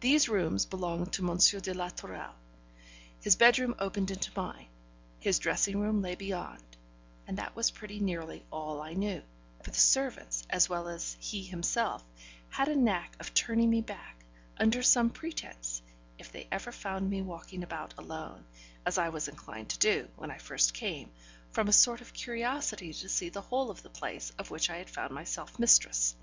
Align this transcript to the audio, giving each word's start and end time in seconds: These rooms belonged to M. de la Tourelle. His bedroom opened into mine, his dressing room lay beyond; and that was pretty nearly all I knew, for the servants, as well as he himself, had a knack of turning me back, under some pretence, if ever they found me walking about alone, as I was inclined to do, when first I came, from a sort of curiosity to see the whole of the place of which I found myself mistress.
These 0.00 0.28
rooms 0.28 0.66
belonged 0.66 1.12
to 1.12 1.22
M. 1.30 1.36
de 1.38 1.72
la 1.72 1.90
Tourelle. 1.90 2.34
His 3.20 3.36
bedroom 3.36 3.76
opened 3.78 4.10
into 4.10 4.32
mine, 4.34 4.66
his 5.20 5.38
dressing 5.38 5.78
room 5.78 6.02
lay 6.02 6.16
beyond; 6.16 6.64
and 7.24 7.38
that 7.38 7.54
was 7.54 7.70
pretty 7.70 8.00
nearly 8.00 8.44
all 8.50 8.82
I 8.82 8.94
knew, 8.94 9.22
for 9.62 9.70
the 9.70 9.78
servants, 9.78 10.42
as 10.50 10.68
well 10.68 10.88
as 10.88 11.16
he 11.20 11.44
himself, 11.44 12.02
had 12.50 12.66
a 12.66 12.74
knack 12.74 13.14
of 13.20 13.32
turning 13.32 13.70
me 13.70 13.80
back, 13.80 14.24
under 14.56 14.82
some 14.82 15.08
pretence, 15.08 15.82
if 16.18 16.34
ever 16.50 16.72
they 16.72 16.76
found 16.76 17.08
me 17.08 17.22
walking 17.22 17.62
about 17.62 17.94
alone, 17.96 18.44
as 18.84 18.98
I 18.98 19.10
was 19.10 19.28
inclined 19.28 19.68
to 19.68 19.78
do, 19.78 20.08
when 20.16 20.36
first 20.40 20.72
I 20.74 20.78
came, 20.80 21.12
from 21.52 21.68
a 21.68 21.72
sort 21.72 22.00
of 22.00 22.12
curiosity 22.12 22.92
to 22.92 23.08
see 23.08 23.28
the 23.28 23.42
whole 23.42 23.70
of 23.70 23.84
the 23.84 23.88
place 23.90 24.32
of 24.36 24.50
which 24.50 24.68
I 24.68 24.82
found 24.82 25.12
myself 25.14 25.60
mistress. 25.60 26.16